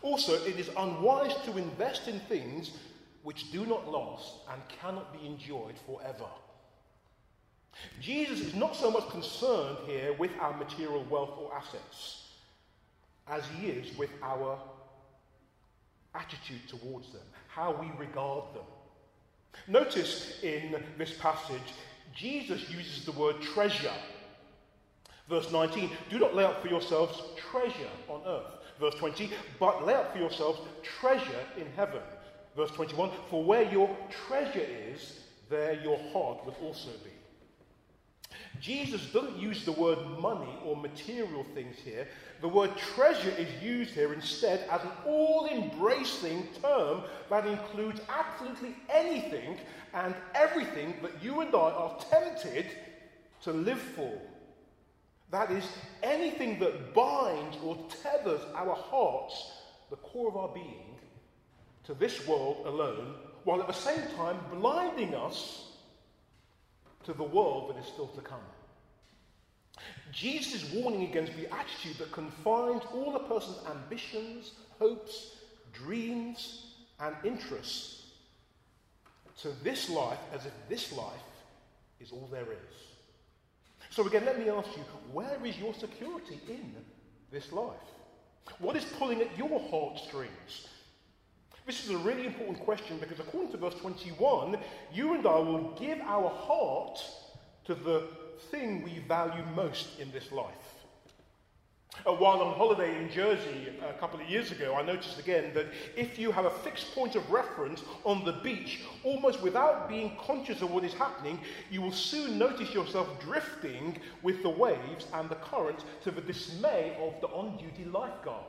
Also, 0.00 0.32
it 0.44 0.58
is 0.58 0.70
unwise 0.76 1.34
to 1.44 1.56
invest 1.56 2.08
in 2.08 2.18
things 2.20 2.72
which 3.22 3.52
do 3.52 3.66
not 3.66 3.88
last 3.90 4.34
and 4.50 4.60
cannot 4.80 5.12
be 5.12 5.26
enjoyed 5.26 5.74
forever. 5.86 6.28
Jesus 8.00 8.40
is 8.40 8.54
not 8.54 8.74
so 8.74 8.90
much 8.90 9.08
concerned 9.10 9.78
here 9.86 10.12
with 10.14 10.30
our 10.40 10.56
material 10.56 11.04
wealth 11.08 11.34
or 11.38 11.54
assets 11.54 12.28
as 13.28 13.44
he 13.58 13.68
is 13.68 13.96
with 13.96 14.10
our 14.22 14.58
attitude 16.14 16.68
towards 16.68 17.12
them, 17.12 17.22
how 17.48 17.72
we 17.72 17.90
regard 17.98 18.44
them. 18.54 18.64
Notice 19.68 20.42
in 20.42 20.82
this 20.98 21.14
passage, 21.18 21.74
Jesus 22.14 22.68
uses 22.70 23.04
the 23.04 23.12
word 23.12 23.40
treasure. 23.40 23.92
Verse 25.28 25.50
19, 25.52 25.90
do 26.10 26.18
not 26.18 26.34
lay 26.34 26.44
up 26.44 26.60
for 26.60 26.68
yourselves 26.68 27.22
treasure 27.50 27.90
on 28.08 28.20
earth. 28.26 28.61
Verse 28.80 28.94
20, 28.94 29.30
but 29.60 29.86
lay 29.86 29.94
up 29.94 30.12
for 30.12 30.18
yourselves 30.18 30.60
treasure 30.82 31.46
in 31.56 31.66
heaven. 31.76 32.00
Verse 32.56 32.70
21, 32.72 33.10
for 33.30 33.44
where 33.44 33.70
your 33.70 33.94
treasure 34.26 34.66
is, 34.90 35.20
there 35.48 35.74
your 35.82 35.98
heart 36.12 36.44
will 36.44 36.56
also 36.62 36.90
be. 37.04 37.10
Jesus 38.60 39.06
doesn't 39.06 39.38
use 39.38 39.64
the 39.64 39.72
word 39.72 39.98
money 40.18 40.56
or 40.64 40.76
material 40.76 41.44
things 41.54 41.76
here. 41.84 42.06
The 42.40 42.48
word 42.48 42.76
treasure 42.76 43.30
is 43.30 43.48
used 43.62 43.90
here 43.90 44.12
instead 44.12 44.68
as 44.70 44.82
an 44.82 44.90
all 45.06 45.48
embracing 45.50 46.48
term 46.62 47.02
that 47.30 47.46
includes 47.46 48.00
absolutely 48.08 48.76
anything 48.88 49.58
and 49.94 50.14
everything 50.34 50.94
that 51.02 51.22
you 51.22 51.40
and 51.40 51.54
I 51.54 51.58
are 51.58 51.98
tempted 52.10 52.66
to 53.42 53.52
live 53.52 53.80
for. 53.80 54.12
That 55.32 55.50
is, 55.50 55.64
anything 56.02 56.58
that 56.58 56.92
binds 56.92 57.56
or 57.64 57.76
tethers 58.02 58.42
our 58.54 58.74
hearts, 58.74 59.50
the 59.88 59.96
core 59.96 60.28
of 60.28 60.36
our 60.36 60.48
being, 60.48 60.98
to 61.84 61.94
this 61.94 62.26
world 62.28 62.66
alone, 62.66 63.14
while 63.44 63.60
at 63.60 63.66
the 63.66 63.72
same 63.72 64.02
time 64.14 64.36
blinding 64.52 65.14
us 65.14 65.70
to 67.04 67.14
the 67.14 67.22
world 67.24 67.70
that 67.70 67.80
is 67.80 67.86
still 67.86 68.08
to 68.08 68.20
come. 68.20 68.38
Jesus 70.12 70.62
is 70.62 70.72
warning 70.74 71.04
against 71.04 71.34
the 71.34 71.52
attitude 71.52 71.96
that 71.96 72.12
confines 72.12 72.82
all 72.92 73.16
a 73.16 73.26
person's 73.26 73.58
ambitions, 73.70 74.52
hopes, 74.78 75.36
dreams, 75.72 76.74
and 77.00 77.16
interests 77.24 78.02
to 79.40 79.48
this 79.64 79.88
life 79.88 80.18
as 80.34 80.44
if 80.44 80.52
this 80.68 80.92
life 80.92 81.22
is 82.00 82.12
all 82.12 82.28
there 82.30 82.52
is. 82.52 82.91
So, 83.92 84.06
again, 84.06 84.24
let 84.24 84.38
me 84.38 84.48
ask 84.48 84.74
you 84.74 84.82
where 85.12 85.36
is 85.44 85.58
your 85.58 85.74
security 85.74 86.40
in 86.48 86.74
this 87.30 87.52
life? 87.52 87.76
What 88.58 88.74
is 88.74 88.84
pulling 88.84 89.20
at 89.20 89.36
your 89.36 89.60
heartstrings? 89.68 90.68
This 91.66 91.84
is 91.84 91.90
a 91.90 91.98
really 91.98 92.24
important 92.24 92.60
question 92.60 92.96
because, 92.98 93.20
according 93.20 93.52
to 93.52 93.58
verse 93.58 93.74
21, 93.74 94.56
you 94.94 95.12
and 95.12 95.26
I 95.26 95.38
will 95.38 95.76
give 95.78 96.00
our 96.00 96.30
heart 96.30 97.04
to 97.66 97.74
the 97.74 98.08
thing 98.50 98.82
we 98.82 99.00
value 99.00 99.44
most 99.54 100.00
in 100.00 100.10
this 100.10 100.32
life. 100.32 100.71
Uh, 102.04 102.12
while 102.12 102.40
on 102.40 102.56
holiday 102.56 102.98
in 102.98 103.10
Jersey 103.10 103.68
a 103.86 103.92
couple 103.92 104.18
of 104.18 104.28
years 104.28 104.50
ago, 104.50 104.74
I 104.74 104.82
noticed 104.82 105.18
again 105.18 105.52
that 105.54 105.66
if 105.94 106.18
you 106.18 106.32
have 106.32 106.46
a 106.46 106.50
fixed 106.50 106.94
point 106.94 107.14
of 107.14 107.30
reference 107.30 107.84
on 108.04 108.24
the 108.24 108.32
beach, 108.32 108.80
almost 109.04 109.40
without 109.42 109.88
being 109.88 110.16
conscious 110.16 110.62
of 110.62 110.70
what 110.72 110.84
is 110.84 110.94
happening, 110.94 111.38
you 111.70 111.80
will 111.82 111.92
soon 111.92 112.38
notice 112.38 112.74
yourself 112.74 113.08
drifting 113.20 113.98
with 114.22 114.42
the 114.42 114.48
waves 114.48 115.06
and 115.14 115.28
the 115.28 115.36
current 115.36 115.84
to 116.02 116.10
the 116.10 116.22
dismay 116.22 116.96
of 117.00 117.20
the 117.20 117.28
on 117.28 117.56
duty 117.58 117.88
lifeguard. 117.88 118.46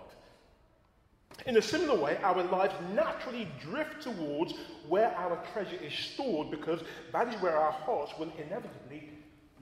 In 1.46 1.58
a 1.58 1.62
similar 1.62 2.00
way, 2.00 2.18
our 2.24 2.44
lives 2.44 2.74
naturally 2.94 3.48
drift 3.62 4.02
towards 4.02 4.54
where 4.88 5.14
our 5.16 5.44
treasure 5.52 5.80
is 5.84 5.94
stored 5.94 6.50
because 6.50 6.82
that 7.12 7.28
is 7.28 7.40
where 7.42 7.58
our 7.58 7.72
hearts 7.72 8.14
will 8.18 8.32
inevitably 8.38 9.10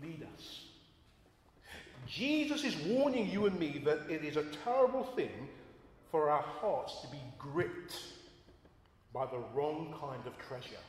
lead 0.01 0.25
us. 0.35 0.71
Jesus 2.12 2.65
is 2.65 2.75
warning 2.88 3.30
you 3.30 3.46
and 3.46 3.58
me 3.58 3.82
that 3.86 4.00
it 4.10 4.25
is 4.25 4.36
a 4.36 4.44
terrible 4.65 5.03
thing 5.15 5.48
for 6.12 6.30
our 6.30 6.41
hearts 6.41 7.00
to 7.01 7.08
be 7.08 7.22
gripped 7.39 7.96
by 9.13 9.25
the 9.27 9.39
wrong 9.53 9.96
kind 9.98 10.22
of 10.27 10.38
treasure. 10.38 10.84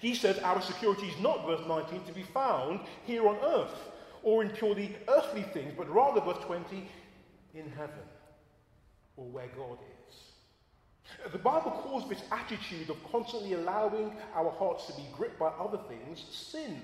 He 0.00 0.14
says 0.14 0.38
our 0.38 0.62
security 0.62 1.06
is 1.06 1.20
not, 1.20 1.44
verse 1.44 1.66
19, 1.66 2.04
to 2.04 2.12
be 2.12 2.22
found 2.22 2.80
here 3.04 3.26
on 3.26 3.36
earth 3.44 3.74
or 4.22 4.42
in 4.42 4.50
purely 4.50 4.96
earthly 5.08 5.42
things, 5.42 5.72
but 5.76 5.92
rather, 5.92 6.20
verse 6.20 6.42
20, 6.44 6.88
in 7.54 7.68
heaven 7.70 7.94
or 9.16 9.24
where 9.26 9.48
God 9.56 9.78
is. 10.08 11.32
The 11.32 11.38
Bible 11.38 11.70
calls 11.70 12.08
this 12.08 12.22
attitude 12.30 12.90
of 12.90 12.96
constantly 13.10 13.54
allowing 13.54 14.12
our 14.34 14.50
hearts 14.50 14.86
to 14.86 14.92
be 14.92 15.06
gripped 15.16 15.38
by 15.38 15.48
other 15.48 15.78
things 15.88 16.24
sin. 16.30 16.80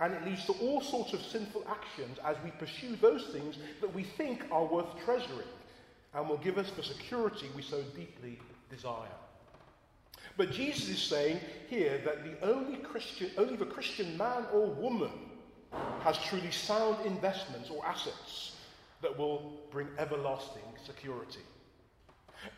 And 0.00 0.14
it 0.14 0.24
leads 0.24 0.44
to 0.46 0.52
all 0.52 0.80
sorts 0.80 1.12
of 1.12 1.20
sinful 1.22 1.64
actions 1.68 2.18
as 2.24 2.36
we 2.44 2.50
pursue 2.52 2.96
those 2.96 3.26
things 3.32 3.56
that 3.80 3.92
we 3.92 4.04
think 4.04 4.44
are 4.52 4.64
worth 4.64 4.86
treasuring 5.04 5.48
and 6.14 6.28
will 6.28 6.38
give 6.38 6.56
us 6.56 6.70
the 6.70 6.82
security 6.82 7.46
we 7.56 7.62
so 7.62 7.82
deeply 7.96 8.38
desire. 8.70 9.08
But 10.36 10.52
Jesus 10.52 10.88
is 10.88 11.02
saying 11.02 11.40
here 11.68 12.00
that 12.04 12.24
the 12.24 12.48
only 12.48 12.76
Christian, 12.78 13.30
only 13.36 13.56
the 13.56 13.66
Christian 13.66 14.16
man 14.16 14.44
or 14.52 14.66
woman 14.66 15.10
has 16.00 16.16
truly 16.18 16.52
sound 16.52 17.04
investments 17.04 17.68
or 17.68 17.84
assets 17.84 18.56
that 19.02 19.16
will 19.18 19.52
bring 19.70 19.88
everlasting 19.98 20.62
security. 20.84 21.40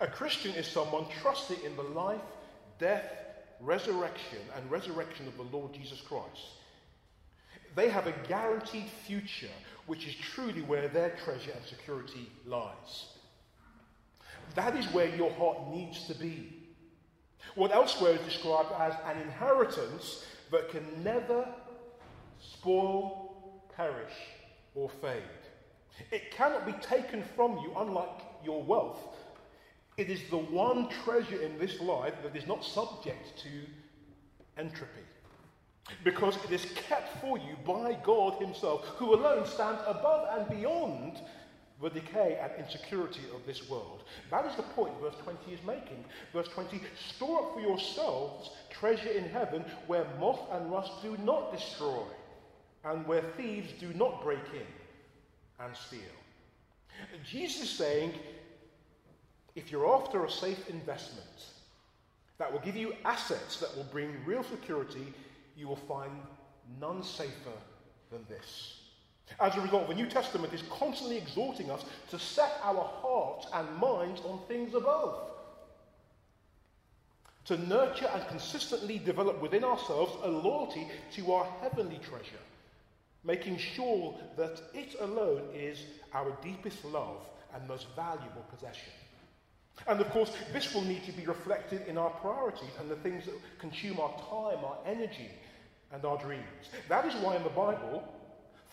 A 0.01 0.07
Christian 0.07 0.55
is 0.55 0.67
someone 0.67 1.07
trusting 1.23 1.59
in 1.65 1.75
the 1.77 1.83
life, 1.83 2.21
death, 2.79 3.11
resurrection, 3.61 4.41
and 4.57 4.71
resurrection 4.71 5.27
of 5.27 5.37
the 5.39 5.57
Lord 5.57 5.73
Jesus 5.73 6.03
Christ 6.03 6.60
they 7.75 7.89
have 7.89 8.07
a 8.07 8.15
guaranteed 8.29 8.89
future, 9.07 9.51
which 9.87 10.07
is 10.07 10.15
truly 10.15 10.63
where 10.63 10.89
their 10.89 11.11
treasure 11.25 11.53
and 11.53 11.65
security 11.65 12.31
lies. 12.47 13.07
That 14.55 14.77
is 14.77 14.87
where 14.87 15.15
your 15.15 15.31
heart 15.33 15.71
needs 15.71 16.07
to 16.09 16.15
be. 16.15 16.57
What 17.55 17.73
elsewhere 17.73 18.13
is 18.13 18.21
described 18.21 18.71
as 18.79 18.95
an 19.07 19.21
inheritance 19.23 20.27
that 20.51 20.71
can 20.71 20.85
never 21.03 21.47
spoil, 22.41 23.63
perish, 23.77 24.13
or 24.75 24.91
fade. 25.01 25.23
It 26.11 26.31
cannot 26.33 26.67
be 26.67 26.73
taken 26.73 27.23
from 27.37 27.59
you, 27.59 27.73
unlike 27.77 28.21
your 28.45 28.63
wealth. 28.63 28.99
It 29.97 30.09
is 30.09 30.23
the 30.31 30.39
one 30.39 30.89
treasure 31.05 31.41
in 31.41 31.59
this 31.59 31.81
life 31.81 32.15
that 32.23 32.35
is 32.35 32.47
not 32.47 32.65
subject 32.65 33.39
to 33.43 33.51
entropy 34.57 35.05
because 36.05 36.37
it 36.45 36.51
is 36.51 36.67
kept 36.89 37.21
for 37.21 37.39
you 37.39 37.57
by 37.67 37.97
God 38.05 38.41
Himself, 38.41 38.85
who 38.97 39.15
alone 39.15 39.47
stands 39.47 39.81
above 39.87 40.29
and 40.39 40.49
beyond 40.49 41.21
the 41.83 41.91
decay 41.91 42.39
and 42.43 42.53
insecurity 42.63 43.23
of 43.35 43.45
this 43.47 43.69
world. 43.69 44.03
That 44.31 44.45
is 44.45 44.55
the 44.57 44.63
point 44.63 44.93
verse 45.01 45.15
20 45.23 45.53
is 45.53 45.61
making. 45.67 46.05
Verse 46.33 46.49
20 46.49 46.81
store 47.17 47.41
up 47.41 47.55
for 47.55 47.61
yourselves 47.61 48.51
treasure 48.71 49.11
in 49.11 49.29
heaven 49.29 49.65
where 49.87 50.07
moth 50.19 50.41
and 50.53 50.71
rust 50.71 50.93
do 51.03 51.17
not 51.25 51.53
destroy, 51.53 52.03
and 52.85 53.07
where 53.07 53.23
thieves 53.37 53.73
do 53.79 53.93
not 53.95 54.23
break 54.23 54.45
in 54.55 55.65
and 55.65 55.75
steal. 55.77 56.01
Jesus 57.25 57.63
is 57.65 57.71
saying 57.71 58.13
if 59.55 59.71
you're 59.71 59.89
after 59.89 60.25
a 60.25 60.31
safe 60.31 60.69
investment 60.69 61.27
that 62.39 62.51
will 62.51 62.61
give 62.61 62.77
you 62.77 62.95
assets 63.05 63.59
that 63.59 63.75
will 63.77 63.87
bring 63.93 64.15
real 64.25 64.43
security 64.43 65.13
you 65.61 65.69
will 65.69 65.77
find 65.77 66.11
none 66.81 67.03
safer 67.03 67.57
than 68.11 68.25
this. 68.29 68.79
As 69.39 69.55
a 69.55 69.61
result, 69.61 69.89
the 69.89 69.95
New 69.95 70.07
Testament 70.07 70.53
is 70.53 70.63
constantly 70.71 71.19
exhorting 71.19 71.71
us 71.71 71.85
to 72.11 72.19
set 72.19 72.59
our 72.65 72.83
hearts 72.83 73.47
and 73.53 73.77
minds 73.77 74.21
on 74.23 74.41
things 74.49 74.75
above. 74.75 75.21
To 77.45 77.57
nurture 77.57 78.11
and 78.13 78.27
consistently 78.29 78.99
develop 78.99 79.41
within 79.41 79.65
ourselves 79.65 80.13
a 80.23 80.29
loyalty 80.29 80.89
to 81.13 81.33
our 81.33 81.47
heavenly 81.61 81.99
treasure, 81.99 82.43
making 83.23 83.59
sure 83.59 84.15
that 84.37 84.61
it 84.75 84.97
alone 85.01 85.43
is 85.55 85.85
our 86.13 86.37
deepest 86.43 86.85
love 86.85 87.21
and 87.55 87.67
most 87.69 87.87
valuable 87.95 88.45
possession. 88.55 88.93
And 89.87 90.01
of 90.01 90.11
course, 90.11 90.33
this 90.53 90.75
will 90.75 90.83
need 90.83 91.05
to 91.05 91.13
be 91.13 91.25
reflected 91.25 91.87
in 91.87 91.97
our 91.97 92.11
priorities 92.11 92.71
and 92.79 92.91
the 92.91 92.97
things 92.97 93.25
that 93.25 93.35
consume 93.59 93.99
our 93.99 94.13
time, 94.29 94.65
our 94.65 94.79
energy, 94.85 95.31
and 95.93 96.05
our 96.05 96.19
dreams. 96.19 96.45
That 96.89 97.05
is 97.07 97.15
why 97.17 97.37
in 97.37 97.43
the 97.43 97.51
Bible, 97.51 98.05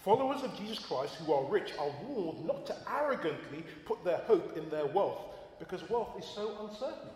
followers 0.03 0.43
of 0.43 0.55
Jesus 0.57 0.79
Christ 0.79 1.15
who 1.15 1.33
are 1.33 1.45
rich 1.45 1.73
are 1.79 1.91
warned 2.07 2.45
not 2.45 2.65
to 2.67 2.75
arrogantly 2.89 3.63
put 3.85 4.03
their 4.03 4.17
hope 4.19 4.57
in 4.57 4.69
their 4.69 4.85
wealth 4.85 5.21
because 5.59 5.89
wealth 5.89 6.15
is 6.19 6.25
so 6.25 6.67
uncertain. 6.67 7.09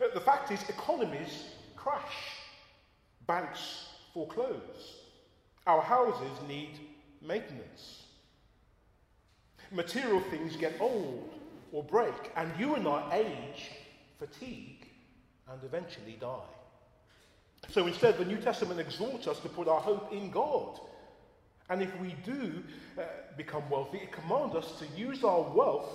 Uh, 0.00 0.06
the 0.12 0.20
fact 0.20 0.50
is, 0.50 0.60
economies 0.68 1.44
crash, 1.76 2.38
banks 3.26 3.88
foreclose, 4.12 4.96
our 5.66 5.82
houses 5.82 6.48
need 6.48 6.78
maintenance. 7.20 8.02
Material 9.70 10.20
things 10.30 10.56
get 10.56 10.74
old 10.80 11.30
or 11.72 11.82
break, 11.82 12.14
and 12.36 12.50
you 12.58 12.74
and 12.74 12.86
I 12.86 13.08
age, 13.12 13.70
fatigue, 14.18 14.88
and 15.50 15.62
eventually 15.64 16.16
die. 16.20 16.54
So 17.70 17.86
instead, 17.86 18.18
the 18.18 18.24
New 18.24 18.38
Testament 18.38 18.80
exhorts 18.80 19.26
us 19.26 19.40
to 19.40 19.48
put 19.48 19.68
our 19.68 19.80
hope 19.80 20.12
in 20.12 20.30
God. 20.30 20.78
And 21.70 21.82
if 21.82 21.98
we 22.00 22.14
do 22.24 22.62
uh, 22.98 23.02
become 23.36 23.68
wealthy, 23.70 23.98
it 23.98 24.12
commands 24.12 24.54
us 24.54 24.78
to 24.78 24.86
use 25.00 25.24
our 25.24 25.42
wealth 25.42 25.88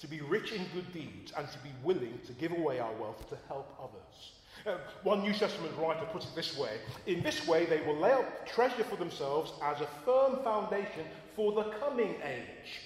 to 0.00 0.06
be 0.06 0.20
rich 0.20 0.52
in 0.52 0.62
good 0.74 0.92
deeds 0.92 1.32
and 1.36 1.48
to 1.50 1.58
be 1.58 1.70
willing 1.82 2.18
to 2.26 2.32
give 2.34 2.52
away 2.52 2.78
our 2.78 2.92
wealth 2.94 3.28
to 3.30 3.36
help 3.48 3.74
others. 3.80 4.32
Uh, 4.66 4.78
one 5.02 5.22
New 5.22 5.32
Testament 5.32 5.72
writer 5.78 6.06
puts 6.12 6.26
it 6.26 6.34
this 6.34 6.58
way 6.58 6.78
In 7.06 7.22
this 7.22 7.46
way, 7.46 7.66
they 7.66 7.80
will 7.80 7.96
lay 7.96 8.12
up 8.12 8.46
treasure 8.46 8.84
for 8.84 8.96
themselves 8.96 9.52
as 9.62 9.80
a 9.80 9.88
firm 10.04 10.42
foundation 10.42 11.06
for 11.34 11.52
the 11.52 11.70
coming 11.78 12.16
age, 12.24 12.80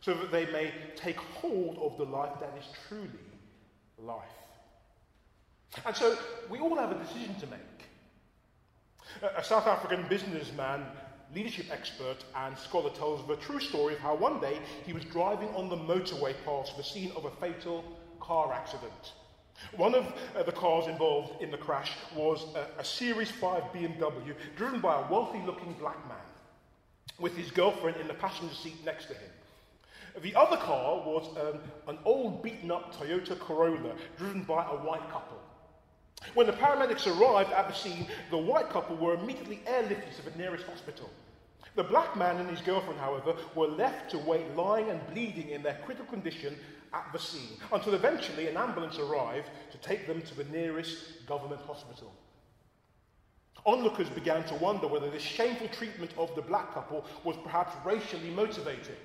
so 0.00 0.14
that 0.14 0.30
they 0.30 0.46
may 0.46 0.72
take 0.96 1.16
hold 1.16 1.78
of 1.78 1.98
the 1.98 2.04
life 2.04 2.32
that 2.40 2.54
is 2.58 2.64
truly 2.88 3.08
life. 3.98 4.39
And 5.86 5.94
so 5.94 6.16
we 6.48 6.58
all 6.58 6.76
have 6.76 6.90
a 6.90 6.98
decision 7.02 7.34
to 7.36 7.46
make. 7.46 7.60
A 9.36 9.42
South 9.42 9.66
African 9.66 10.06
businessman, 10.08 10.84
leadership 11.34 11.66
expert, 11.70 12.16
and 12.36 12.56
scholar 12.56 12.90
tells 12.90 13.26
the 13.26 13.36
true 13.36 13.60
story 13.60 13.94
of 13.94 14.00
how 14.00 14.14
one 14.14 14.40
day 14.40 14.58
he 14.84 14.92
was 14.92 15.04
driving 15.04 15.48
on 15.50 15.68
the 15.68 15.76
motorway 15.76 16.34
past 16.44 16.76
the 16.76 16.82
scene 16.82 17.12
of 17.16 17.24
a 17.24 17.30
fatal 17.32 17.84
car 18.20 18.52
accident. 18.52 19.12
One 19.76 19.94
of 19.94 20.06
uh, 20.34 20.42
the 20.42 20.52
cars 20.52 20.86
involved 20.86 21.42
in 21.42 21.50
the 21.50 21.58
crash 21.58 21.92
was 22.16 22.46
a, 22.54 22.80
a 22.80 22.84
Series 22.84 23.30
5 23.30 23.62
BMW 23.74 24.34
driven 24.56 24.80
by 24.80 25.00
a 25.00 25.10
wealthy 25.10 25.40
looking 25.44 25.74
black 25.74 25.98
man 26.08 26.16
with 27.18 27.36
his 27.36 27.50
girlfriend 27.50 27.98
in 28.00 28.08
the 28.08 28.14
passenger 28.14 28.54
seat 28.54 28.76
next 28.84 29.06
to 29.06 29.14
him. 29.14 29.30
The 30.22 30.34
other 30.34 30.56
car 30.56 30.96
was 30.96 31.28
um, 31.36 31.60
an 31.86 31.98
old 32.04 32.42
beaten 32.42 32.70
up 32.70 32.94
Toyota 32.94 33.38
Corolla 33.38 33.94
driven 34.16 34.42
by 34.42 34.64
a 34.64 34.76
white 34.76 35.08
couple. 35.10 35.38
When 36.34 36.46
the 36.46 36.52
paramedics 36.52 37.06
arrived 37.06 37.52
at 37.52 37.68
the 37.68 37.74
scene, 37.74 38.06
the 38.30 38.38
white 38.38 38.70
couple 38.70 38.96
were 38.96 39.14
immediately 39.14 39.60
airlifted 39.66 40.14
to 40.16 40.22
the 40.22 40.36
nearest 40.38 40.66
hospital. 40.66 41.10
The 41.76 41.84
black 41.84 42.16
man 42.16 42.36
and 42.38 42.50
his 42.50 42.60
girlfriend, 42.60 43.00
however, 43.00 43.34
were 43.54 43.68
left 43.68 44.10
to 44.10 44.18
wait 44.18 44.56
lying 44.56 44.90
and 44.90 45.00
bleeding 45.12 45.50
in 45.50 45.62
their 45.62 45.78
critical 45.84 46.06
condition 46.06 46.56
at 46.92 47.06
the 47.12 47.18
scene 47.18 47.56
until 47.72 47.94
eventually 47.94 48.48
an 48.48 48.56
ambulance 48.56 48.98
arrived 48.98 49.48
to 49.70 49.78
take 49.78 50.06
them 50.06 50.20
to 50.22 50.34
the 50.34 50.44
nearest 50.44 51.26
government 51.26 51.60
hospital. 51.62 52.12
Onlookers 53.66 54.08
began 54.10 54.42
to 54.44 54.54
wonder 54.54 54.86
whether 54.86 55.10
this 55.10 55.22
shameful 55.22 55.68
treatment 55.68 56.10
of 56.16 56.34
the 56.34 56.42
black 56.42 56.72
couple 56.72 57.04
was 57.24 57.36
perhaps 57.44 57.74
racially 57.84 58.30
motivated. 58.30 58.96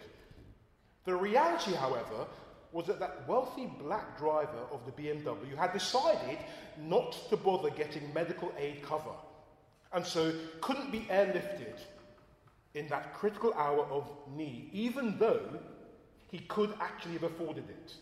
The 1.03 1.15
reality, 1.15 1.73
however, 1.73 2.25
was 2.75 2.87
that 2.87 2.99
that 2.99 3.25
wealthy 3.25 3.71
black 3.79 4.17
driver 4.17 4.65
of 4.69 4.81
the 4.85 4.91
BMW 4.91 5.55
had 5.55 5.71
decided 5.71 6.37
not 6.77 7.17
to 7.29 7.37
bother 7.37 7.69
getting 7.69 8.13
medical 8.13 8.51
aid 8.57 8.83
cover 8.83 9.15
and 9.93 10.05
so 10.05 10.33
couldn't 10.59 10.91
be 10.91 10.99
airlifted 11.09 11.79
in 12.73 12.85
that 12.89 13.13
critical 13.13 13.53
hour 13.53 13.85
of 13.85 14.11
need, 14.35 14.69
even 14.73 15.17
though 15.17 15.57
he 16.29 16.39
could 16.39 16.73
actually 16.81 17.13
have 17.13 17.23
afforded 17.23 17.63
it. 17.69 17.93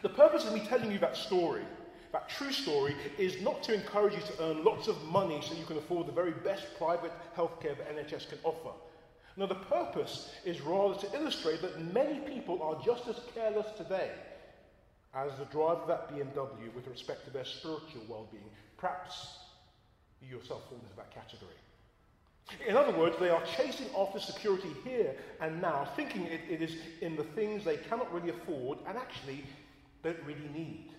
The 0.00 0.08
purpose 0.08 0.46
of 0.46 0.54
me 0.54 0.60
telling 0.60 0.90
you 0.90 0.98
that 1.00 1.14
story, 1.14 1.64
that 2.12 2.30
true 2.30 2.52
story, 2.52 2.96
is 3.18 3.42
not 3.42 3.62
to 3.64 3.74
encourage 3.74 4.14
you 4.14 4.22
to 4.22 4.42
earn 4.42 4.64
lots 4.64 4.88
of 4.88 5.04
money 5.04 5.42
so 5.46 5.52
you 5.54 5.66
can 5.66 5.76
afford 5.76 6.06
the 6.06 6.12
very 6.12 6.32
best 6.32 6.64
private 6.78 7.12
healthcare 7.36 7.76
that 7.76 7.94
NHS 7.94 8.30
can 8.30 8.38
offer. 8.42 8.70
No, 9.40 9.46
the 9.46 9.54
purpose 9.54 10.30
is 10.44 10.60
rather 10.60 11.00
to 11.00 11.14
illustrate 11.14 11.62
that 11.62 11.94
many 11.94 12.20
people 12.20 12.62
are 12.62 12.78
just 12.84 13.08
as 13.08 13.16
careless 13.34 13.66
today 13.74 14.10
as 15.14 15.32
the 15.38 15.46
driver 15.46 15.80
of 15.80 15.88
that 15.88 16.12
BMW 16.12 16.74
with 16.74 16.86
respect 16.86 17.24
to 17.24 17.30
their 17.30 17.46
spiritual 17.46 18.02
well 18.06 18.28
being. 18.30 18.44
Perhaps 18.76 19.38
you 20.20 20.36
yourself 20.36 20.68
fall 20.68 20.78
into 20.84 20.94
that 20.94 21.10
category. 21.14 21.54
In 22.68 22.76
other 22.76 22.92
words, 22.92 23.16
they 23.18 23.30
are 23.30 23.42
chasing 23.56 23.86
after 23.96 24.20
security 24.20 24.68
here 24.84 25.16
and 25.40 25.62
now, 25.62 25.88
thinking 25.96 26.26
it, 26.26 26.42
it 26.50 26.60
is 26.60 26.76
in 27.00 27.16
the 27.16 27.24
things 27.24 27.64
they 27.64 27.78
cannot 27.78 28.12
really 28.12 28.28
afford 28.28 28.76
and 28.86 28.98
actually 28.98 29.42
don't 30.02 30.22
really 30.26 30.50
need. 30.52 30.90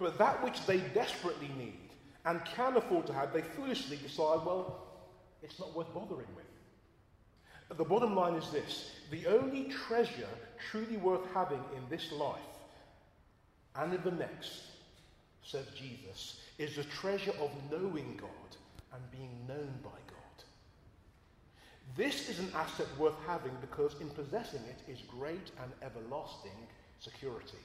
But 0.00 0.18
that 0.18 0.42
which 0.42 0.66
they 0.66 0.78
desperately 0.94 1.50
need 1.56 1.90
and 2.24 2.44
can 2.44 2.76
afford 2.76 3.06
to 3.06 3.12
have, 3.12 3.32
they 3.32 3.42
foolishly 3.42 3.98
decide, 3.98 4.44
well, 4.44 4.82
it's 5.44 5.60
not 5.60 5.76
worth 5.76 5.94
bothering 5.94 6.26
with. 6.34 6.51
The 7.76 7.84
bottom 7.84 8.14
line 8.14 8.34
is 8.34 8.50
this 8.50 8.90
the 9.10 9.26
only 9.26 9.64
treasure 9.86 10.28
truly 10.70 10.96
worth 10.96 11.24
having 11.34 11.60
in 11.76 11.82
this 11.90 12.12
life 12.12 12.38
and 13.76 13.94
in 13.94 14.02
the 14.02 14.10
next, 14.10 14.64
says 15.42 15.66
Jesus, 15.76 16.40
is 16.58 16.76
the 16.76 16.84
treasure 16.84 17.32
of 17.40 17.50
knowing 17.70 18.18
God 18.20 18.56
and 18.92 19.10
being 19.10 19.36
known 19.48 19.72
by 19.82 19.90
God. 19.90 20.44
This 21.96 22.28
is 22.28 22.38
an 22.38 22.52
asset 22.54 22.86
worth 22.98 23.14
having 23.26 23.52
because 23.60 23.94
in 24.00 24.10
possessing 24.10 24.60
it 24.68 24.90
is 24.90 25.00
great 25.08 25.50
and 25.62 25.72
everlasting 25.82 26.52
security. 27.00 27.58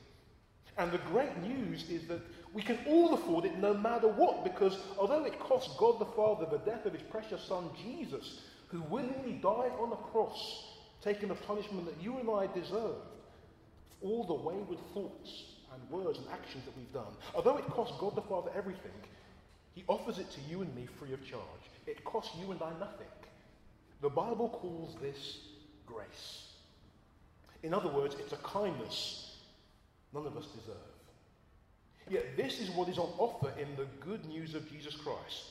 And 0.78 0.92
the 0.92 1.00
great 1.00 1.36
news 1.42 1.90
is 1.90 2.08
that 2.08 2.22
we 2.54 2.62
can 2.62 2.78
all 2.88 3.14
afford 3.14 3.46
it 3.46 3.58
no 3.58 3.74
matter 3.74 4.08
what, 4.08 4.44
because 4.44 4.78
although 4.98 5.26
it 5.26 5.40
cost 5.40 5.78
God 5.78 6.00
the 6.00 6.06
Father 6.06 6.46
the 6.46 6.60
death 6.60 6.86
of 6.86 6.94
his 6.94 7.02
precious 7.02 7.42
Son 7.44 7.70
Jesus, 7.84 8.42
who 8.68 8.82
willingly 8.84 9.34
died 9.34 9.72
on 9.80 9.90
the 9.90 9.96
cross, 9.96 10.66
taking 11.02 11.30
the 11.30 11.36
punishment 11.36 11.86
that 11.86 12.02
you 12.04 12.18
and 12.18 12.30
I 12.30 12.48
deserved, 12.54 13.16
all 14.02 14.24
the 14.26 14.34
wayward 14.34 14.80
thoughts 14.94 15.44
and 15.74 15.90
words 15.90 16.20
and 16.20 16.28
actions 16.32 16.66
that 16.66 16.78
we've 16.78 16.94
done, 16.94 17.14
although 17.36 17.58
it 17.58 17.66
cost 17.68 17.94
God 18.00 18.16
the 18.16 18.22
Father 18.22 18.52
everything, 18.56 18.92
he 19.74 19.84
offers 19.88 20.18
it 20.18 20.30
to 20.32 20.42
you 20.50 20.62
and 20.62 20.76
me 20.76 20.88
free 21.00 21.14
of 21.14 21.26
charge. 21.26 21.42
It 21.86 22.04
costs 22.04 22.36
you 22.40 22.52
and 22.52 22.62
I 22.62 22.72
nothing. 22.80 23.08
The 24.02 24.10
Bible 24.10 24.50
calls 24.50 24.96
this 25.02 25.40
grace. 25.86 26.48
In 27.64 27.74
other 27.74 27.90
words, 27.90 28.16
it's 28.20 28.34
a 28.34 28.38
kindness 28.38 29.36
none 30.14 30.26
of 30.26 30.38
us 30.38 30.48
deserve. 30.48 30.76
Yet 32.10 32.38
this 32.38 32.60
is 32.60 32.70
what 32.72 32.90
is 32.90 32.98
on 32.98 33.10
offer 33.18 33.52
in 33.60 33.68
the 33.76 33.88
good 34.00 34.26
news 34.26 34.56
of 34.56 34.70
Jesus 34.72 34.96
Christ. 34.96 35.44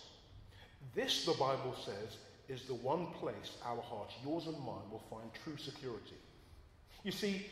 This, 0.94 1.24
the 1.24 1.32
Bible 1.32 1.74
says, 1.84 2.16
is 2.48 2.62
the 2.62 2.74
one 2.74 3.06
place 3.18 3.52
our 3.64 3.82
hearts, 3.82 4.14
yours 4.24 4.46
and 4.46 4.58
mine, 4.58 4.88
will 4.90 5.02
find 5.10 5.28
true 5.42 5.56
security. 5.56 6.16
You 7.02 7.12
see, 7.12 7.46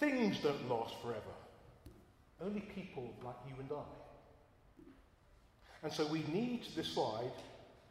things 0.00 0.38
don't 0.42 0.68
last 0.68 0.94
forever. 1.02 1.20
Only 2.40 2.60
people 2.60 3.14
like 3.24 3.36
you 3.48 3.54
and 3.60 3.70
I. 3.70 3.84
And 5.82 5.92
so 5.92 6.06
we 6.06 6.24
need 6.32 6.64
to 6.64 6.82
decide 6.82 7.32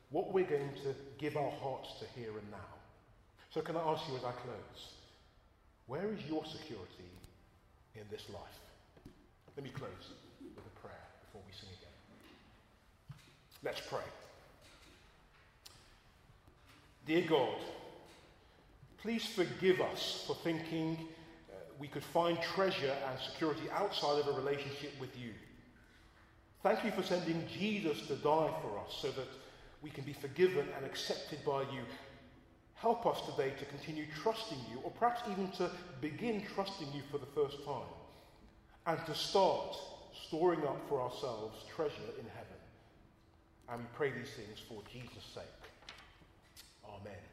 what 0.10 0.34
we're 0.34 0.46
going 0.46 0.74
to 0.84 0.96
give 1.18 1.38
our 1.38 1.52
hearts 1.52 1.90
to 2.00 2.20
here 2.20 2.38
and 2.38 2.52
now. 2.52 2.58
So, 3.50 3.62
can 3.62 3.76
I 3.76 3.82
ask 3.82 4.08
you 4.10 4.16
as 4.16 4.24
I 4.24 4.32
close, 4.32 4.94
where 5.88 6.14
is 6.14 6.20
your 6.28 6.46
security 6.46 7.12
in 7.96 8.04
this 8.10 8.24
life? 8.30 8.60
Let 9.58 9.66
me 9.66 9.72
close 9.72 10.14
with 10.56 10.66
a 10.66 10.80
prayer 10.80 11.06
before 11.26 11.42
we 11.46 11.54
sing 11.54 11.70
again. 11.70 13.18
Let's 13.64 13.82
pray. 13.90 14.08
Dear 17.08 17.24
God, 17.28 17.58
please 19.02 19.26
forgive 19.26 19.82
us 19.82 20.24
for 20.28 20.36
thinking 20.44 20.98
uh, 21.50 21.56
we 21.80 21.88
could 21.88 22.04
find 22.04 22.40
treasure 22.42 22.94
and 23.10 23.20
security 23.20 23.64
outside 23.74 24.20
of 24.20 24.28
a 24.28 24.34
relationship 24.34 24.92
with 25.00 25.10
you. 25.18 25.32
Thank 26.62 26.86
you 26.86 26.92
for 26.92 27.02
sending 27.02 27.44
Jesus 27.48 28.06
to 28.06 28.16
die 28.18 28.54
for 28.62 28.80
us 28.86 28.96
so 29.02 29.10
that 29.12 29.28
we 29.82 29.90
can 29.90 30.04
be 30.04 30.14
forgiven 30.14 30.68
and 30.78 30.86
accepted 30.86 31.40
by 31.44 31.62
you. 31.64 31.82
Help 32.76 33.08
us 33.08 33.20
today 33.26 33.52
to 33.58 33.66
continue 33.66 34.06
trusting 34.22 34.60
you, 34.72 34.80
or 34.84 34.92
perhaps 34.92 35.22
even 35.32 35.50
to 35.52 35.72
begin 36.02 36.44
trusting 36.54 36.88
you 36.94 37.02
for 37.12 37.18
the 37.18 37.26
first 37.28 37.64
time, 37.66 37.90
and 38.86 39.04
to 39.08 39.16
start 39.16 39.76
storing 40.28 40.62
up 40.62 40.78
for 40.88 41.02
ourselves 41.02 41.64
treasure 41.76 42.12
in 42.20 42.26
heaven. 42.26 42.60
And 43.70 43.80
we 43.80 43.86
pray 43.96 44.12
these 44.12 44.32
things 44.36 44.60
for 44.68 44.82
Jesus' 44.92 45.26
sake. 45.34 45.61
Amen. 47.02 47.31